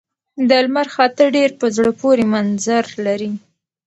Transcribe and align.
د 0.49 0.51
لمر 0.65 0.87
خاته 0.95 1.23
ډېر 1.35 1.51
په 1.59 1.67
زړه 1.77 1.91
پورې 2.01 2.23
منظر 2.33 2.85
لري. 3.05 3.31